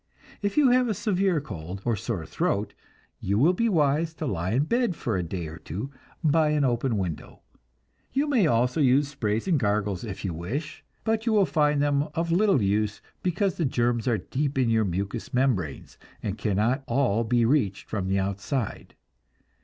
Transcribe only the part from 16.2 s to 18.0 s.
and cannot all be reached